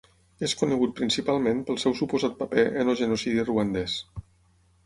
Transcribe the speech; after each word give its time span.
És 0.45 0.53
conegut 0.61 0.95
principalment 0.99 1.61
pel 1.69 1.79
seu 1.83 1.95
suposat 2.01 2.39
paper 2.41 2.65
en 2.85 2.93
el 2.95 3.01
genocidi 3.03 3.47
ruandès. 3.51 4.01